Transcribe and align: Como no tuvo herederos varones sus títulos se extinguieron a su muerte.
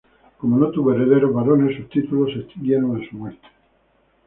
Como 0.39 0.57
no 0.57 0.71
tuvo 0.71 0.93
herederos 0.95 1.31
varones 1.31 1.77
sus 1.77 1.87
títulos 1.87 2.33
se 2.33 2.39
extinguieron 2.39 2.97
a 2.99 3.07
su 3.07 3.15
muerte. 3.15 3.47